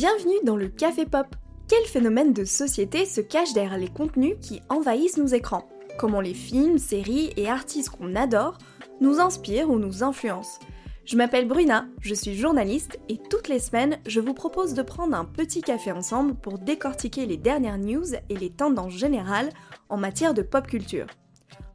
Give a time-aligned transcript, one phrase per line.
[0.00, 1.26] Bienvenue dans le Café Pop.
[1.68, 5.68] Quel phénomène de société se cache derrière les contenus qui envahissent nos écrans?
[5.98, 8.56] Comment les films, séries et artistes qu'on adore
[9.02, 10.58] nous inspirent ou nous influencent?
[11.04, 15.14] Je m'appelle Bruna, je suis journaliste et toutes les semaines, je vous propose de prendre
[15.14, 19.50] un petit café ensemble pour décortiquer les dernières news et les tendances générales
[19.90, 21.08] en matière de pop culture.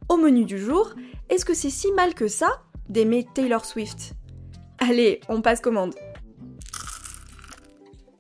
[0.09, 0.95] Au menu du jour,
[1.29, 2.63] est-ce que c'est si mal que ça?
[2.89, 4.15] D'aimer Taylor Swift.
[4.79, 5.93] Allez, on passe commande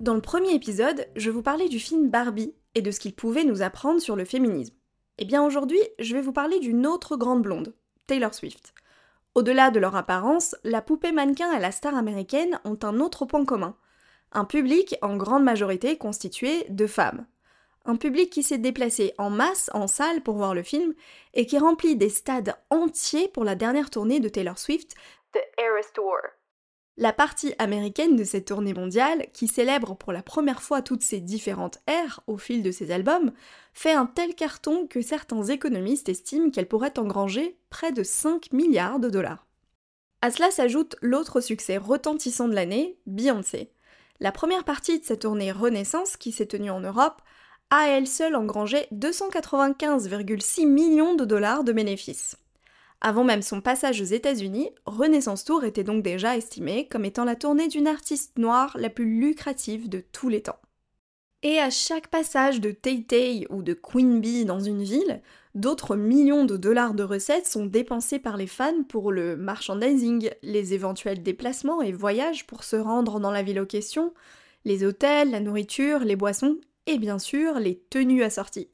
[0.05, 3.43] dans le premier épisode, je vous parlais du film Barbie et de ce qu'il pouvait
[3.43, 4.75] nous apprendre sur le féminisme.
[5.17, 7.73] Eh bien aujourd'hui, je vais vous parler d'une autre grande blonde,
[8.05, 8.75] Taylor Swift.
[9.33, 13.45] Au-delà de leur apparence, la poupée mannequin et la star américaine ont un autre point
[13.45, 13.75] commun.
[14.31, 17.25] Un public en grande majorité constitué de femmes.
[17.85, 20.93] Un public qui s'est déplacé en masse en salle pour voir le film
[21.33, 24.93] et qui remplit des stades entiers pour la dernière tournée de Taylor Swift,
[25.33, 26.19] The Eras Tour.
[26.97, 31.19] La partie américaine de cette tournée mondiale, qui célèbre pour la première fois toutes ces
[31.19, 33.33] différentes ères au fil de ses albums,
[33.73, 39.01] fait un tel carton que certains économistes estiment qu'elle pourrait engranger près de 5 milliards
[39.01, 39.45] de dollars.
[40.21, 43.73] À cela s'ajoute l'autre succès retentissant de l'année, Beyoncé.
[44.21, 47.21] La première partie de sa tournée Renaissance, qui s'est tenue en Europe,
[47.71, 52.37] a elle seule engrangé 295,6 millions de dollars de bénéfices.
[53.01, 57.35] Avant même son passage aux États-Unis, Renaissance Tour était donc déjà estimée comme étant la
[57.35, 60.59] tournée d'une artiste noire la plus lucrative de tous les temps.
[61.43, 65.21] Et à chaque passage de Tay Tay ou de Queen Bee dans une ville,
[65.53, 70.73] d'autres millions de dollars de recettes sont dépensés par les fans pour le merchandising, les
[70.73, 74.13] éventuels déplacements et voyages pour se rendre dans la ville aux questions,
[74.63, 76.57] les hôtels, la nourriture, les boissons
[76.87, 78.69] et bien sûr les tenues assorties.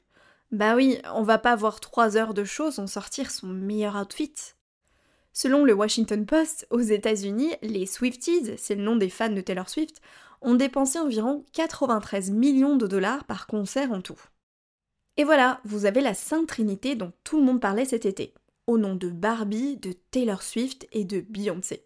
[0.52, 4.34] Bah oui, on va pas voir trois heures de show sans sortir son meilleur outfit.
[5.32, 9.70] Selon le Washington Post, aux États-Unis, les Swifties, c'est le nom des fans de Taylor
[9.70, 10.02] Swift,
[10.42, 14.20] ont dépensé environ 93 millions de dollars par concert en tout.
[15.16, 18.34] Et voilà, vous avez la Sainte Trinité dont tout le monde parlait cet été,
[18.68, 21.86] au nom de Barbie, de Taylor Swift et de Beyoncé.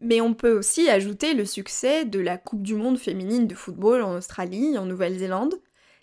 [0.00, 4.02] Mais on peut aussi ajouter le succès de la Coupe du Monde féminine de football
[4.02, 5.54] en Australie, en Nouvelle-Zélande,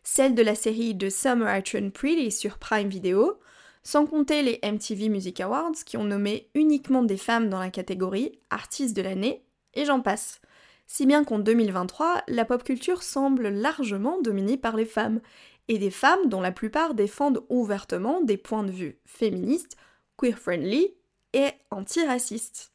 [0.04, 3.40] celle de la série The Summer I Turned Pretty sur Prime Video,
[3.84, 8.40] sans compter les MTV Music Awards qui ont nommé uniquement des femmes dans la catégorie
[8.50, 9.46] Artistes de l'année,
[9.76, 10.42] et j'en passe.
[10.88, 15.22] Si bien qu'en 2023, la pop culture semble largement dominée par les femmes,
[15.68, 19.78] et des femmes dont la plupart défendent ouvertement des points de vue féministes,
[20.18, 20.94] queer-friendly
[21.34, 22.73] et antiracistes.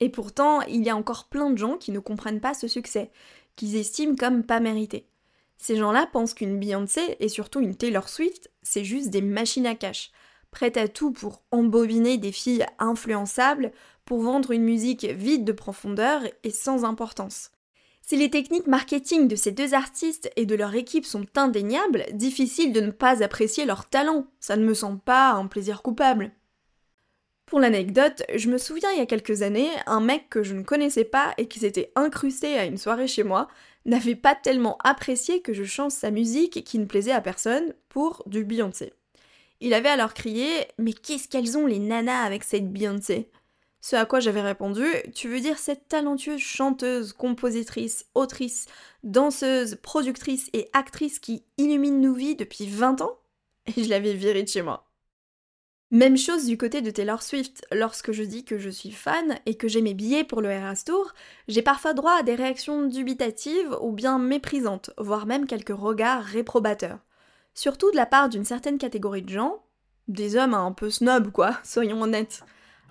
[0.00, 3.10] Et pourtant, il y a encore plein de gens qui ne comprennent pas ce succès,
[3.56, 5.06] qu'ils estiment comme pas mérité.
[5.56, 9.74] Ces gens-là pensent qu'une Beyoncé et surtout une Taylor Swift, c'est juste des machines à
[9.74, 10.10] cash,
[10.50, 13.72] prêtes à tout pour embobiner des filles influençables,
[14.04, 17.50] pour vendre une musique vide de profondeur et sans importance.
[18.06, 22.74] Si les techniques marketing de ces deux artistes et de leur équipe sont indéniables, difficile
[22.74, 24.26] de ne pas apprécier leur talent.
[24.40, 26.30] Ça ne me semble pas un plaisir coupable.
[27.46, 30.62] Pour l'anecdote, je me souviens il y a quelques années, un mec que je ne
[30.62, 33.48] connaissais pas et qui s'était incrusté à une soirée chez moi
[33.84, 38.22] n'avait pas tellement apprécié que je change sa musique qui ne plaisait à personne pour
[38.26, 38.94] du Beyoncé.
[39.60, 43.30] Il avait alors crié Mais qu'est-ce qu'elles ont les nanas avec cette Beyoncé?
[43.82, 48.66] Ce à quoi j'avais répondu Tu veux dire cette talentueuse chanteuse, compositrice, autrice,
[49.02, 53.18] danseuse, productrice et actrice qui illumine nos vies depuis 20 ans?
[53.76, 54.88] Et je l'avais viré de chez moi.
[55.94, 57.64] Même chose du côté de Taylor Swift.
[57.70, 60.82] Lorsque je dis que je suis fan et que j'ai mes billets pour le Eras
[60.84, 61.14] Tour,
[61.46, 66.98] j'ai parfois droit à des réactions dubitatives ou bien méprisantes, voire même quelques regards réprobateurs.
[67.54, 69.62] Surtout de la part d'une certaine catégorie de gens,
[70.08, 72.42] des hommes un peu snob quoi, soyons honnêtes.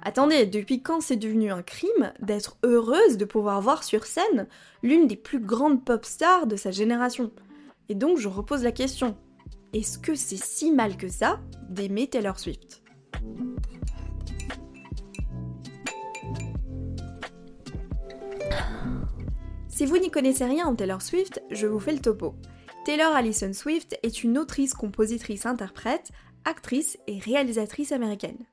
[0.01, 4.47] Attendez, depuis quand c'est devenu un crime d'être heureuse de pouvoir voir sur scène
[4.81, 7.33] l'une des plus grandes pop stars de sa génération?
[7.89, 9.17] Et donc je repose la question,
[9.73, 12.82] est-ce que c'est si mal que ça d'aimer Taylor Swift?
[19.69, 22.35] Si vous n'y connaissez rien en Taylor Swift, je vous fais le topo.
[22.85, 26.11] Taylor Allison Swift est une autrice, compositrice, interprète,
[26.45, 28.45] actrice et réalisatrice américaine.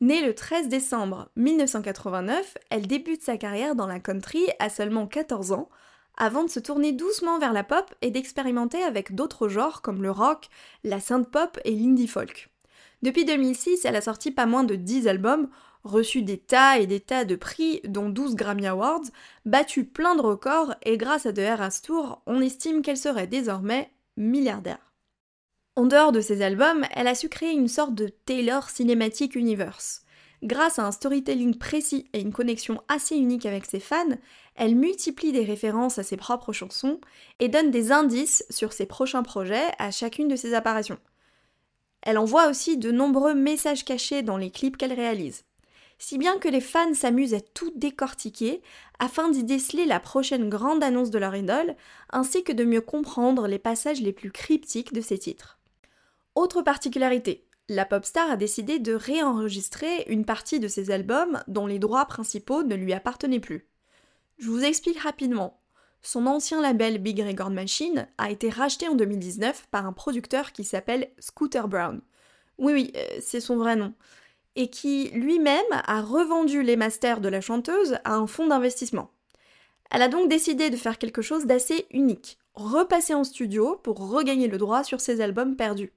[0.00, 5.50] Née le 13 décembre 1989, elle débute sa carrière dans la country à seulement 14
[5.50, 5.68] ans,
[6.16, 10.12] avant de se tourner doucement vers la pop et d'expérimenter avec d'autres genres comme le
[10.12, 10.48] rock,
[10.84, 12.48] la synth pop et l'indie folk.
[13.02, 15.48] Depuis 2006, elle a sorti pas moins de 10 albums,
[15.84, 19.04] reçu des tas et des tas de prix, dont 12 Grammy Awards,
[19.44, 23.90] battu plein de records et grâce à The Eras Tour, on estime qu'elle serait désormais
[24.16, 24.92] milliardaire.
[25.76, 30.02] En dehors de ses albums, elle a su créer une sorte de Taylor Cinematic Universe.
[30.42, 34.18] Grâce à un storytelling précis et une connexion assez unique avec ses fans,
[34.56, 37.00] elle multiplie des références à ses propres chansons
[37.38, 40.98] et donne des indices sur ses prochains projets à chacune de ses apparitions.
[42.02, 45.44] Elle envoie aussi de nombreux messages cachés dans les clips qu'elle réalise.
[45.98, 48.62] Si bien que les fans s'amusent à tout décortiquer
[49.00, 51.74] afin d'y déceler la prochaine grande annonce de leur idole,
[52.10, 55.58] ainsi que de mieux comprendre les passages les plus cryptiques de ses titres.
[56.36, 61.66] Autre particularité, la pop star a décidé de réenregistrer une partie de ses albums dont
[61.66, 63.66] les droits principaux ne lui appartenaient plus.
[64.38, 65.60] Je vous explique rapidement.
[66.02, 70.64] Son ancien label Big Record Machine a été racheté en 2019 par un producteur qui
[70.64, 72.00] s'appelle Scooter Brown.
[72.58, 73.94] Oui, oui, euh, c'est son vrai nom.
[74.56, 79.10] Et qui lui-même a revendu les masters de la chanteuse à un fonds d'investissement.
[79.90, 84.48] Elle a donc décidé de faire quelque chose d'assez unique, repasser en studio pour regagner
[84.48, 85.92] le droit sur ses albums perdus.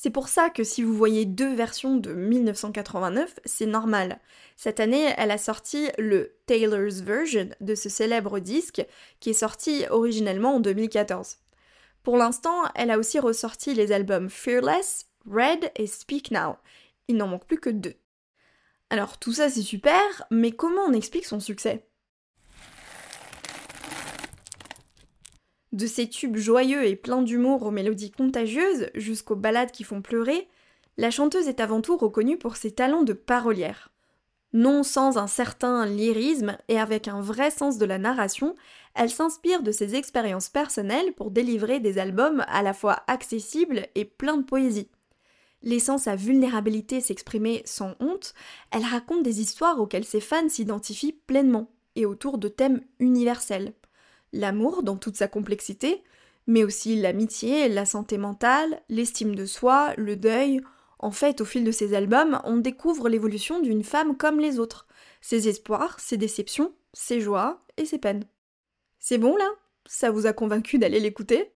[0.00, 4.20] C'est pour ça que si vous voyez deux versions de 1989, c'est normal.
[4.54, 8.86] Cette année, elle a sorti le Taylor's Version de ce célèbre disque
[9.18, 11.38] qui est sorti originellement en 2014.
[12.04, 16.58] Pour l'instant, elle a aussi ressorti les albums Fearless, Red et Speak Now.
[17.08, 17.96] Il n'en manque plus que deux.
[18.90, 21.87] Alors tout ça c'est super, mais comment on explique son succès?
[25.72, 30.48] De ses tubes joyeux et pleins d'humour aux mélodies contagieuses jusqu'aux ballades qui font pleurer,
[30.96, 33.90] la chanteuse est avant tout reconnue pour ses talents de parolière.
[34.54, 38.54] Non sans un certain lyrisme et avec un vrai sens de la narration,
[38.94, 44.06] elle s'inspire de ses expériences personnelles pour délivrer des albums à la fois accessibles et
[44.06, 44.88] pleins de poésie.
[45.62, 48.32] Laissant sa vulnérabilité s'exprimer sans honte,
[48.70, 53.74] elle raconte des histoires auxquelles ses fans s'identifient pleinement et autour de thèmes universels
[54.32, 56.02] l'amour dans toute sa complexité,
[56.46, 60.60] mais aussi l'amitié, la santé mentale, l'estime de soi, le deuil.
[60.98, 64.86] En fait, au fil de ses albums, on découvre l'évolution d'une femme comme les autres,
[65.20, 68.24] ses espoirs, ses déceptions, ses joies et ses peines.
[68.98, 69.48] C'est bon là?
[69.86, 71.52] Ça vous a convaincu d'aller l'écouter?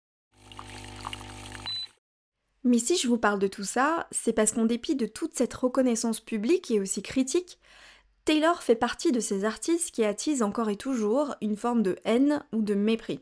[2.63, 5.53] Mais si je vous parle de tout ça, c'est parce qu'en dépit de toute cette
[5.53, 7.58] reconnaissance publique et aussi critique,
[8.29, 12.45] Taylor fait partie de ces artistes qui attisent encore et toujours une forme de haine
[12.53, 13.21] ou de mépris.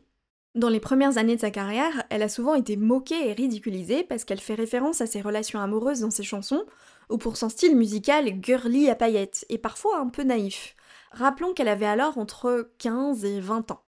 [0.54, 4.24] Dans les premières années de sa carrière, elle a souvent été moquée et ridiculisée parce
[4.24, 6.66] qu'elle fait référence à ses relations amoureuses dans ses chansons,
[7.08, 10.76] ou pour son style musical girly à paillettes, et parfois un peu naïf.
[11.10, 13.84] Rappelons qu'elle avait alors entre 15 et 20 ans.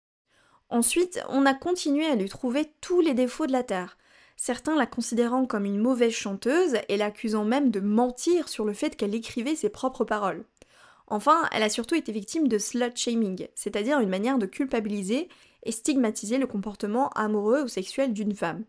[0.68, 3.98] Ensuite, on a continué à lui trouver tous les défauts de la Terre,
[4.36, 8.98] certains la considérant comme une mauvaise chanteuse et l'accusant même de mentir sur le fait
[8.98, 10.44] qu'elle écrivait ses propres paroles.
[11.08, 15.30] Enfin, elle a surtout été victime de slut shaming, c'est-à-dire une manière de culpabiliser
[15.64, 18.64] et stigmatiser le comportement amoureux ou sexuel d'une femme.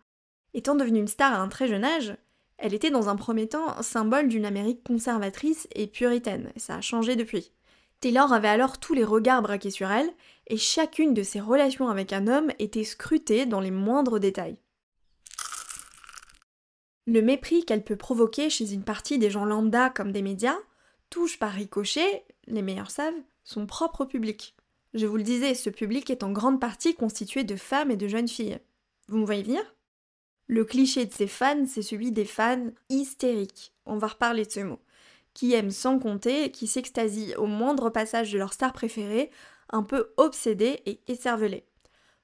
[0.54, 2.16] Étant devenue une star à un très jeune âge,
[2.58, 6.80] elle était dans un premier temps symbole d'une Amérique conservatrice et puritaine, et ça a
[6.80, 7.52] changé depuis.
[8.00, 10.10] Taylor avait alors tous les regards braqués sur elle,
[10.46, 14.56] et chacune de ses relations avec un homme était scrutée dans les moindres détails.
[17.06, 20.58] Le mépris qu'elle peut provoquer chez une partie des gens lambda comme des médias
[21.10, 23.14] touche par ricochet, les meilleurs savent,
[23.44, 24.54] son propre public.
[24.94, 28.08] Je vous le disais, ce public est en grande partie constitué de femmes et de
[28.08, 28.58] jeunes filles.
[29.08, 29.62] Vous me voyez venir?
[30.46, 33.74] Le cliché de ces fans, c'est celui des fans hystériques.
[33.84, 34.78] On va reparler de ce mot.
[35.34, 39.30] Qui aiment sans compter, qui s'extasient au moindre passage de leur star préférée,
[39.70, 41.66] un peu obsédés et écervelés.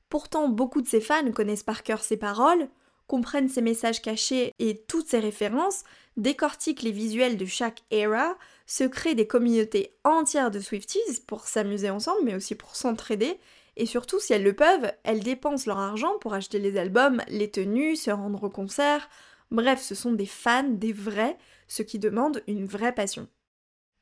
[0.09, 2.69] Pourtant, beaucoup de ces fans connaissent par cœur ses paroles,
[3.13, 5.85] comprennent ses messages cachés et toutes ses références,
[6.17, 11.91] décortiquent les visuels de chaque era, se créent des communautés entières de Swifties pour s'amuser
[11.91, 13.39] ensemble, mais aussi pour s'entraider,
[13.77, 17.51] et surtout, si elles le peuvent, elles dépensent leur argent pour acheter les albums, les
[17.51, 19.11] tenues, se rendre au concert.
[19.51, 21.37] Bref, ce sont des fans, des vrais,
[21.69, 23.29] ce qui demande une vraie passion.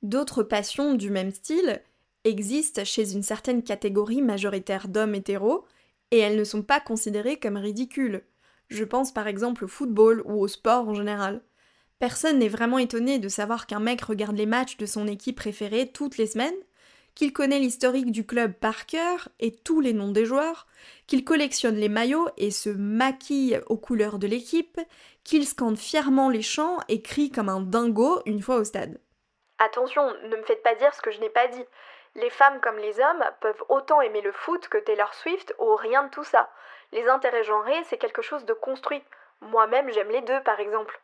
[0.03, 1.83] D'autres passions du même style
[2.23, 5.65] existent chez une certaine catégorie majoritaire d'hommes hétéros,
[6.13, 8.23] et elles ne sont pas considérées comme ridicules.
[8.71, 11.43] Je pense par exemple au football ou au sport en général.
[11.99, 15.91] Personne n'est vraiment étonné de savoir qu'un mec regarde les matchs de son équipe préférée
[15.93, 16.55] toutes les semaines,
[17.15, 20.67] qu'il connaît l'historique du club par cœur et tous les noms des joueurs,
[21.07, 24.81] qu'il collectionne les maillots et se maquille aux couleurs de l'équipe,
[25.25, 29.01] qu'il scande fièrement les chants et crie comme un dingo une fois au stade.
[29.59, 31.65] Attention, ne me faites pas dire ce que je n'ai pas dit.
[32.15, 36.05] Les femmes comme les hommes peuvent autant aimer le foot que Taylor Swift ou rien
[36.05, 36.51] de tout ça.
[36.93, 39.03] Les intérêts genrés, c'est quelque chose de construit.
[39.41, 41.01] Moi-même, j'aime les deux, par exemple.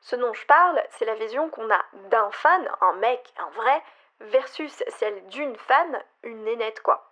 [0.00, 3.82] Ce dont je parle, c'est la vision qu'on a d'un fan, un mec, un vrai,
[4.20, 7.04] versus celle d'une fan, une nénette quoi.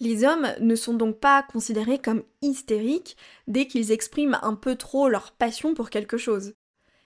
[0.00, 3.16] Les hommes ne sont donc pas considérés comme hystériques
[3.46, 6.54] dès qu'ils expriment un peu trop leur passion pour quelque chose.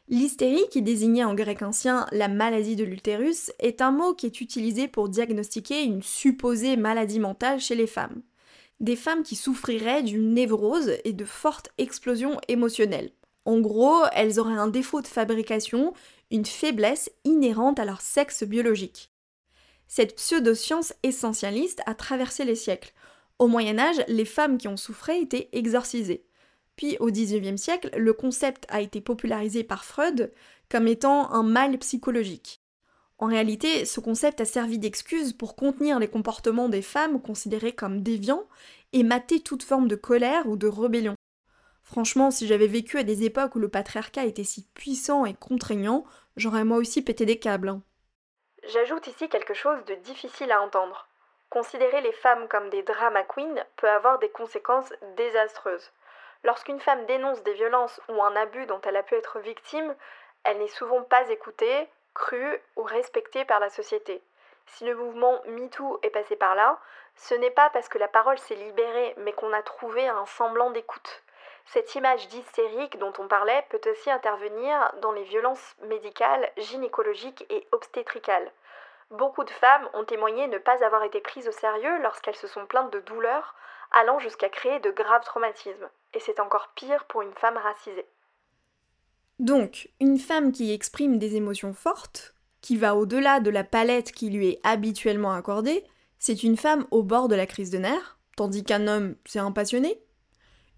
[0.09, 4.43] L'hystérie, qui désignait en grec ancien la maladie de l'utérus, est un mot qui est
[4.43, 8.23] utilisé pour diagnostiquer une supposée maladie mentale chez les femmes.
[8.81, 13.13] Des femmes qui souffriraient d'une névrose et de fortes explosions émotionnelles.
[13.47, 15.95] En gros, elles auraient un défaut de fabrication,
[16.31, 19.11] une faiblesse inhérente à leur sexe biologique.
[19.89, 22.93] Cette pseudo-science essentialiste a traversé les siècles.
[23.39, 26.27] Au Moyen Âge, les femmes qui en souffraient étaient exorcisées.
[26.77, 30.33] Puis au XIXe siècle, le concept a été popularisé par Freud
[30.71, 32.61] comme étant un mal psychologique.
[33.19, 38.03] En réalité, ce concept a servi d'excuse pour contenir les comportements des femmes considérées comme
[38.03, 38.49] déviants
[38.93, 41.15] et mater toute forme de colère ou de rébellion.
[41.85, 46.05] Franchement, si j'avais vécu à des époques où le patriarcat était si puissant et contraignant,
[46.37, 47.69] j'aurais moi aussi pété des câbles.
[47.69, 47.83] Hein.
[48.73, 51.07] J'ajoute ici quelque chose de difficile à entendre.
[51.51, 55.93] Considérer les femmes comme des drama queens peut avoir des conséquences désastreuses.
[56.45, 59.95] Lorsqu'une femme dénonce des violences ou un abus dont elle a pu être victime,
[60.45, 64.23] elle n'est souvent pas écoutée, crue ou respectée par la société.
[64.67, 66.79] Si le mouvement MeToo est passé par là,
[67.17, 70.71] ce n'est pas parce que la parole s'est libérée, mais qu'on a trouvé un semblant
[70.71, 71.23] d'écoute.
[71.67, 77.67] Cette image d'hystérique dont on parlait peut aussi intervenir dans les violences médicales, gynécologiques et
[77.73, 78.53] obstétricales.
[79.11, 82.67] Beaucoup de femmes ont témoigné ne pas avoir été prises au sérieux lorsqu'elles se sont
[82.67, 83.55] plaintes de douleurs,
[83.93, 85.89] allant jusqu'à créer de graves traumatismes.
[86.15, 88.07] Et c'est encore pire pour une femme racisée.
[89.39, 94.31] Donc, une femme qui exprime des émotions fortes, qui va au-delà de la palette qui
[94.31, 95.85] lui est habituellement accordée,
[96.19, 99.53] c'est une femme au bord de la crise de nerfs, tandis qu'un homme, c'est un
[99.53, 100.01] passionné.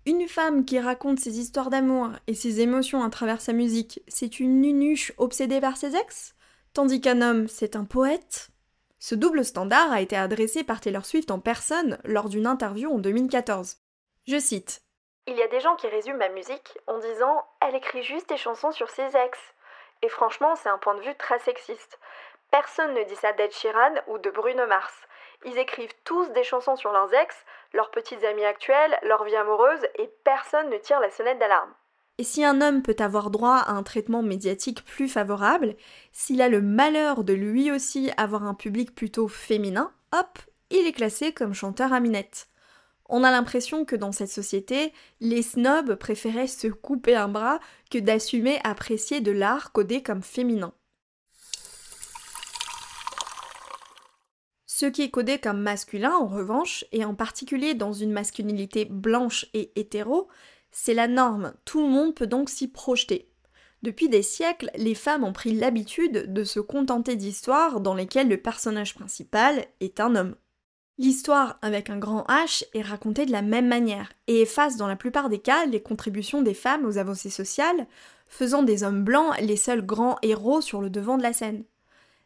[0.07, 4.41] Une femme qui raconte ses histoires d'amour et ses émotions à travers sa musique, c'est
[4.41, 6.35] une nunuche obsédée par ses ex,
[6.73, 8.51] tandis qu'un homme, c'est un poète.
[8.99, 12.99] Ce double standard a été adressé par Taylor Swift en personne lors d'une interview en
[12.99, 13.77] 2014.
[14.27, 14.86] Je cite
[15.29, 18.37] Il y a des gens qui résument ma musique en disant Elle écrit juste des
[18.37, 19.39] chansons sur ses ex.
[20.03, 21.99] Et franchement, c'est un point de vue très sexiste.
[22.53, 24.95] Personne ne dit ça d'Ed Sheeran ou de Bruno Mars.
[25.45, 27.35] Ils écrivent tous des chansons sur leurs ex,
[27.73, 31.73] leurs petites amies actuelles, leur vie amoureuse, et personne ne tire la sonnette d'alarme.
[32.19, 35.77] Et si un homme peut avoir droit à un traitement médiatique plus favorable,
[36.13, 40.39] s'il a le malheur de lui aussi avoir un public plutôt féminin, hop,
[40.71, 42.49] il est classé comme chanteur à minette.
[43.09, 47.61] On a l'impression que dans cette société, les snobs préféraient se couper un bras
[47.91, 50.73] que d'assumer apprécier de l'art codé comme féminin.
[54.67, 59.47] Ce qui est codé comme masculin, en revanche, et en particulier dans une masculinité blanche
[59.55, 60.29] et hétéro,
[60.71, 63.31] c'est la norme, tout le monde peut donc s'y projeter.
[63.83, 68.37] Depuis des siècles, les femmes ont pris l'habitude de se contenter d'histoires dans lesquelles le
[68.37, 70.35] personnage principal est un homme.
[70.99, 74.97] L'histoire avec un grand H est racontée de la même manière et efface dans la
[74.97, 77.87] plupart des cas les contributions des femmes aux avancées sociales,
[78.29, 81.65] faisant des hommes blancs les seuls grands héros sur le devant de la scène.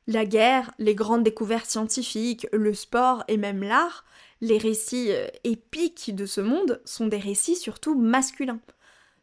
[0.06, 4.04] La guerre, les grandes découvertes scientifiques, le sport et même l'art
[4.40, 8.60] les récits euh, épiques de ce monde sont des récits surtout masculins.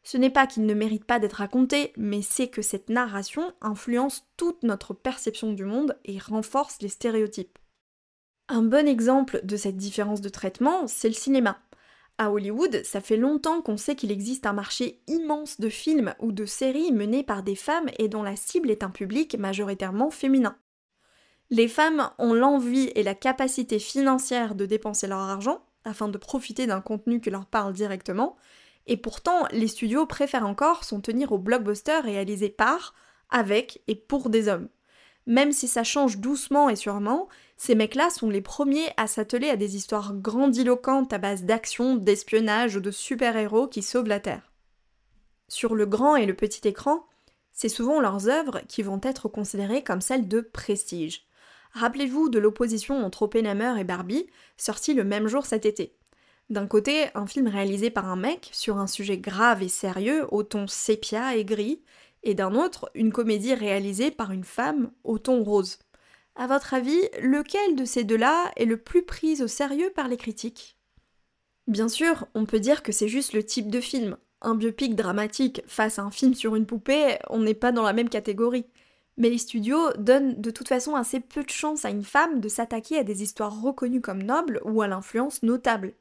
[0.03, 4.25] Ce n'est pas qu'ils ne méritent pas d'être racontés, mais c'est que cette narration influence
[4.37, 7.57] toute notre perception du monde et renforce les stéréotypes.
[8.49, 11.59] Un bon exemple de cette différence de traitement, c'est le cinéma.
[12.17, 16.31] À Hollywood, ça fait longtemps qu'on sait qu'il existe un marché immense de films ou
[16.31, 20.57] de séries menés par des femmes et dont la cible est un public majoritairement féminin.
[21.49, 26.67] Les femmes ont l'envie et la capacité financière de dépenser leur argent afin de profiter
[26.67, 28.37] d'un contenu qui leur parle directement,
[28.87, 32.93] et pourtant les studios préfèrent encore s'en tenir aux blockbusters réalisés par,
[33.29, 34.69] avec et pour des hommes.
[35.27, 39.57] Même si ça change doucement et sûrement, ces mecs-là sont les premiers à s'atteler à
[39.57, 44.53] des histoires grandiloquentes à base d'action, d'espionnage ou de super-héros qui sauvent la Terre.
[45.49, 47.05] Sur le grand et le petit écran,
[47.51, 51.27] c'est souvent leurs œuvres qui vont être considérées comme celles de prestige.
[51.73, 55.93] Rappelez-vous de l'opposition entre Oppenheimer et Barbie, sorti le même jour cet été.
[56.49, 60.43] D'un côté, un film réalisé par un mec sur un sujet grave et sérieux au
[60.43, 61.81] ton sépia et gris,
[62.27, 65.79] et d'un autre, une comédie réalisée par une femme au ton rose.
[66.35, 70.17] À votre avis, lequel de ces deux-là est le plus pris au sérieux par les
[70.17, 70.77] critiques?
[71.67, 74.17] Bien sûr, on peut dire que c'est juste le type de film.
[74.41, 77.93] Un biopic dramatique face à un film sur une poupée, on n'est pas dans la
[77.93, 78.67] même catégorie.
[79.17, 82.49] Mais les studios donnent de toute façon assez peu de chance à une femme de
[82.49, 85.93] s'attaquer à des histoires reconnues comme nobles ou à l'influence notable.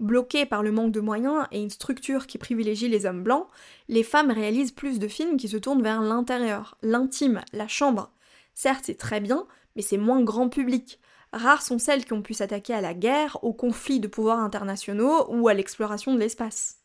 [0.00, 3.48] Bloquées par le manque de moyens et une structure qui privilégie les hommes blancs,
[3.88, 8.12] les femmes réalisent plus de films qui se tournent vers l'intérieur, l'intime, la chambre.
[8.54, 11.00] Certes, c'est très bien, mais c'est moins grand public.
[11.32, 15.26] Rares sont celles qui ont pu s'attaquer à la guerre, aux conflits de pouvoirs internationaux
[15.30, 16.78] ou à l'exploration de l'espace.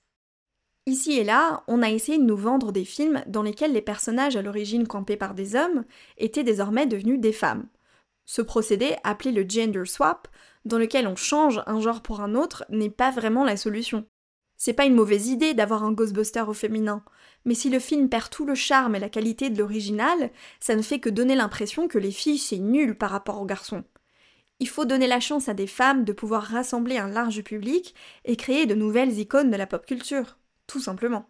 [0.86, 4.36] Ici et là, on a essayé de nous vendre des films dans lesquels les personnages
[4.36, 5.86] à l'origine campés par des hommes
[6.18, 7.68] étaient désormais devenus des femmes.
[8.26, 10.28] Ce procédé, appelé le gender swap,
[10.66, 14.06] dans lequel on change un genre pour un autre, n'est pas vraiment la solution.
[14.56, 17.04] C'est pas une mauvaise idée d'avoir un Ghostbuster au féminin,
[17.44, 20.82] mais si le film perd tout le charme et la qualité de l'original, ça ne
[20.82, 23.84] fait que donner l'impression que les filles c'est nul par rapport aux garçons.
[24.60, 28.38] Il faut donner la chance à des femmes de pouvoir rassembler un large public et
[28.38, 30.38] créer de nouvelles icônes de la pop culture,
[30.68, 31.28] tout simplement.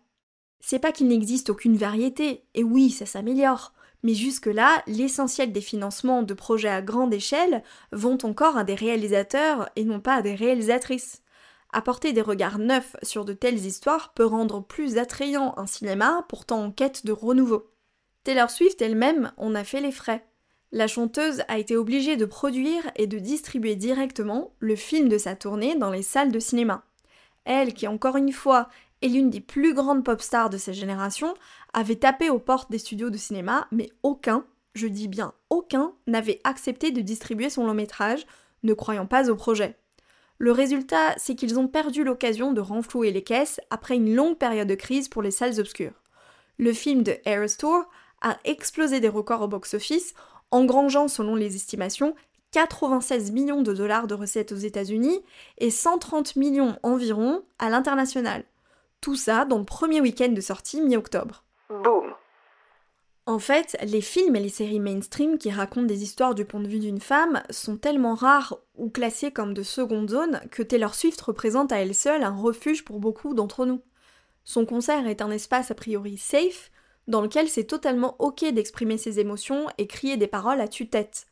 [0.60, 6.24] C'est pas qu'il n'existe aucune variété, et oui, ça s'améliore, mais jusque-là, l'essentiel des financements
[6.24, 10.36] de projets à grande échelle vont encore à des réalisateurs et non pas à des
[10.36, 11.22] réalisatrices.
[11.72, 16.64] Apporter des regards neufs sur de telles histoires peut rendre plus attrayant un cinéma pourtant
[16.64, 17.72] en quête de renouveau.
[18.24, 20.26] Taylor Swift elle-même en a fait les frais.
[20.72, 25.36] La chanteuse a été obligée de produire et de distribuer directement le film de sa
[25.36, 26.84] tournée dans les salles de cinéma.
[27.46, 28.70] Elle, qui encore une fois
[29.02, 31.34] est l'une des plus grandes pop stars de sa génération,
[31.74, 36.40] avait tapé aux portes des studios de cinéma, mais aucun, je dis bien aucun, n'avait
[36.44, 38.26] accepté de distribuer son long métrage,
[38.64, 39.78] ne croyant pas au projet.
[40.40, 44.68] Le résultat, c'est qu'ils ont perdu l'occasion de renflouer les caisses après une longue période
[44.68, 46.02] de crise pour les salles obscures.
[46.58, 47.86] Le film de Eras Tour
[48.22, 50.14] a explosé des records au box-office,
[50.52, 52.16] engrangeant, selon les estimations,
[52.52, 55.22] 96 millions de dollars de recettes aux États-Unis
[55.58, 58.44] et 130 millions environ à l'international.
[59.02, 61.43] Tout ça dans le premier week-end de sortie mi-octobre.
[61.70, 62.16] Boum
[63.26, 66.68] en fait, les films et les séries mainstream qui racontent des histoires du point de
[66.68, 71.22] vue d'une femme sont tellement rares ou classées comme de seconde zone que Taylor Swift
[71.22, 73.82] représente à elle seule un refuge pour beaucoup d'entre nous.
[74.44, 76.70] Son concert est un espace a priori safe,
[77.08, 81.28] dans lequel c'est totalement ok d'exprimer ses émotions et crier des paroles à tue-tête.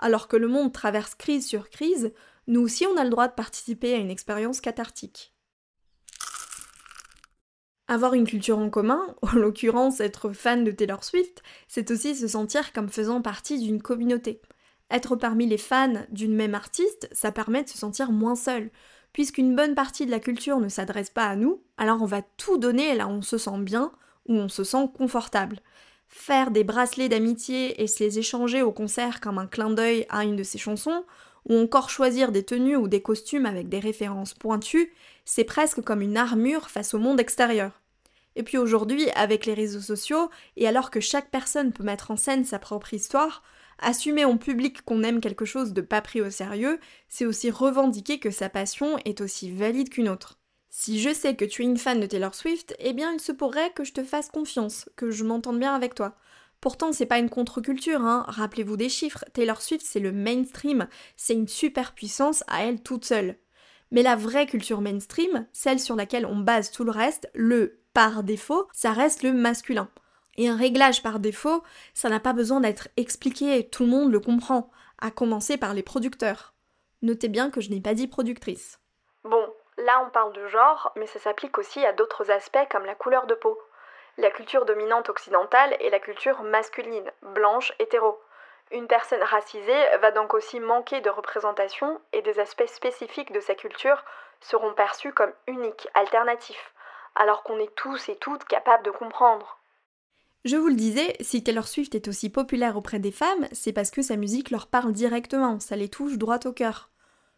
[0.00, 2.12] Alors que le monde traverse crise sur crise,
[2.48, 5.35] nous aussi on a le droit de participer à une expérience cathartique.
[7.88, 12.28] Avoir une culture en commun, en l'occurrence être fan de Taylor Swift, c'est aussi se
[12.28, 14.40] sentir comme faisant partie d'une communauté.
[14.90, 18.70] Être parmi les fans d'une même artiste, ça permet de se sentir moins seul.
[19.12, 22.58] Puisqu'une bonne partie de la culture ne s'adresse pas à nous, alors on va tout
[22.58, 23.92] donner là où on se sent bien,
[24.28, 25.60] où on se sent confortable.
[26.08, 30.24] Faire des bracelets d'amitié et se les échanger au concert comme un clin d'œil à
[30.24, 31.04] une de ses chansons,
[31.48, 34.92] ou encore choisir des tenues ou des costumes avec des références pointues,
[35.24, 37.82] c'est presque comme une armure face au monde extérieur.
[38.34, 42.16] Et puis aujourd'hui, avec les réseaux sociaux, et alors que chaque personne peut mettre en
[42.16, 43.42] scène sa propre histoire,
[43.78, 46.78] assumer en public qu'on aime quelque chose de pas pris au sérieux,
[47.08, 50.38] c'est aussi revendiquer que sa passion est aussi valide qu'une autre.
[50.68, 53.32] Si je sais que tu es une fan de Taylor Swift, eh bien il se
[53.32, 56.16] pourrait que je te fasse confiance, que je m'entende bien avec toi.
[56.60, 58.24] Pourtant, c'est pas une contre-culture, hein.
[58.28, 59.24] Rappelez-vous des chiffres.
[59.32, 60.88] Taylor Swift, c'est le mainstream.
[61.16, 63.36] C'est une superpuissance à elle toute seule.
[63.90, 68.22] Mais la vraie culture mainstream, celle sur laquelle on base tout le reste, le par
[68.22, 69.88] défaut, ça reste le masculin.
[70.36, 71.62] Et un réglage par défaut,
[71.94, 75.82] ça n'a pas besoin d'être expliqué, tout le monde le comprend, à commencer par les
[75.82, 76.52] producteurs.
[77.02, 78.80] Notez bien que je n'ai pas dit productrice.
[79.24, 79.46] Bon,
[79.78, 83.26] là on parle de genre, mais ça s'applique aussi à d'autres aspects comme la couleur
[83.26, 83.56] de peau
[84.18, 88.18] la culture dominante occidentale est la culture masculine, blanche, hétéro.
[88.72, 93.54] Une personne racisée va donc aussi manquer de représentation et des aspects spécifiques de sa
[93.54, 94.02] culture
[94.40, 96.72] seront perçus comme uniques, alternatifs,
[97.14, 99.58] alors qu'on est tous et toutes capables de comprendre.
[100.44, 103.90] Je vous le disais, si Taylor Swift est aussi populaire auprès des femmes, c'est parce
[103.90, 106.88] que sa musique leur parle directement, ça les touche droit au cœur.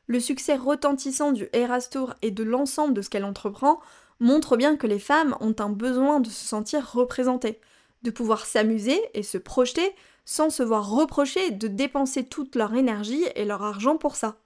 [0.07, 3.81] Le succès retentissant du Eras Tour et de l'ensemble de ce qu'elle entreprend
[4.21, 7.61] montre bien que les femmes ont un besoin de se sentir représentées,
[8.03, 13.25] de pouvoir s'amuser et se projeter sans se voir reprocher de dépenser toute leur énergie
[13.35, 14.37] et leur argent pour ça.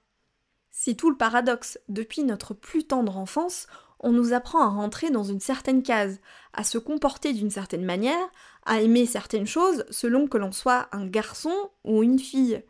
[0.71, 1.77] C'est tout le paradoxe.
[1.89, 3.67] Depuis notre plus tendre enfance,
[3.99, 6.19] on nous apprend à rentrer dans une certaine case,
[6.53, 8.29] à se comporter d'une certaine manière,
[8.65, 12.63] à aimer certaines choses selon que l'on soit un garçon ou une fille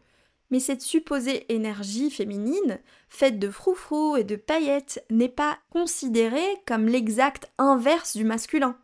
[0.54, 2.78] mais cette supposée énergie féminine,
[3.10, 8.78] faite de froufrou et de paillettes, n'est pas considérée comme l'exact inverse du masculin.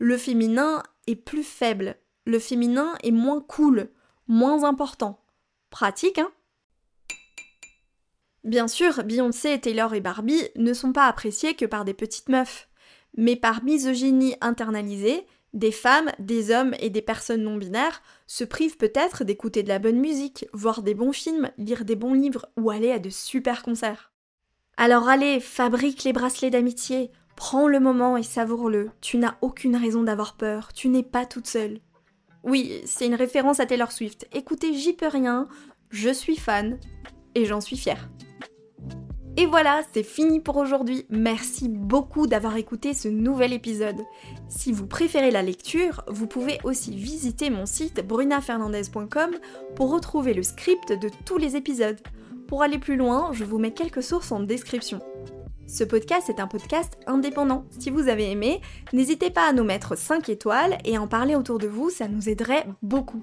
[0.00, 3.88] Le féminin est plus faible, le féminin est moins cool,
[4.26, 5.22] moins important.
[5.70, 6.32] Pratique, hein?
[8.42, 12.68] Bien sûr, Beyoncé, Taylor et Barbie ne sont pas appréciées que par des petites meufs,
[13.16, 15.24] mais par misogynie internalisée,
[15.56, 19.78] des femmes, des hommes et des personnes non binaires se privent peut-être d'écouter de la
[19.78, 23.62] bonne musique, voir des bons films, lire des bons livres ou aller à de super
[23.62, 24.12] concerts.
[24.76, 30.02] Alors allez, fabrique les bracelets d'amitié, prends le moment et savoure-le, tu n'as aucune raison
[30.02, 31.80] d'avoir peur, tu n'es pas toute seule.
[32.44, 35.48] Oui, c'est une référence à Taylor Swift, écoutez, j'y peux rien,
[35.88, 36.78] je suis fan,
[37.34, 38.10] et j'en suis fière.
[39.38, 41.04] Et voilà, c'est fini pour aujourd'hui.
[41.10, 44.02] Merci beaucoup d'avoir écouté ce nouvel épisode.
[44.48, 49.32] Si vous préférez la lecture, vous pouvez aussi visiter mon site brunafernandez.com
[49.74, 52.00] pour retrouver le script de tous les épisodes.
[52.48, 55.00] Pour aller plus loin, je vous mets quelques sources en description.
[55.66, 57.66] Ce podcast est un podcast indépendant.
[57.78, 58.62] Si vous avez aimé,
[58.94, 62.30] n'hésitez pas à nous mettre 5 étoiles et en parler autour de vous, ça nous
[62.30, 63.22] aiderait beaucoup.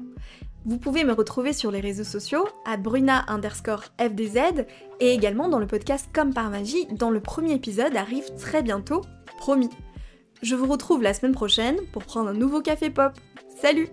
[0.65, 4.65] Vous pouvez me retrouver sur les réseaux sociaux à bruna underscore fdz
[5.01, 9.01] et également dans le podcast Comme par magie dont le premier épisode arrive très bientôt,
[9.37, 9.69] promis.
[10.41, 13.13] Je vous retrouve la semaine prochaine pour prendre un nouveau café pop.
[13.61, 13.89] Salut